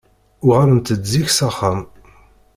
[0.47, 1.79] Uɣalent-d zik s axxam.